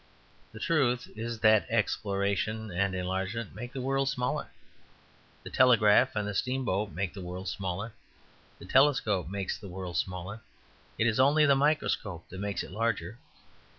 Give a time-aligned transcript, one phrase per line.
[0.51, 4.47] The truth is that exploration and enlargement make the world smaller.
[5.43, 7.93] The telegraph and the steamboat make the world smaller.
[8.57, 10.41] The telescope makes the world smaller;
[10.97, 13.19] it is only the microscope that makes it larger.